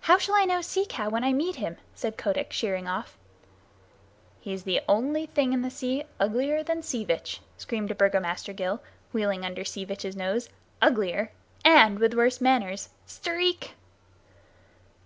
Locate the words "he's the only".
4.40-5.26